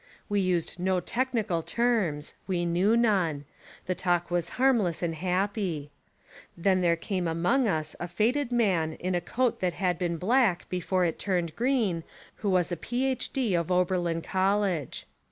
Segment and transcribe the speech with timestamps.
[0.29, 2.33] We used no technical terms.
[2.47, 3.45] We knew none.
[3.85, 5.91] The talk was harm less and happy.
[6.57, 10.67] Then there came among us a faded man in a coat that had been black
[10.69, 12.03] be fore it turned green,
[12.37, 13.53] who was a Ph.D.
[13.53, 15.05] of Ober lin College.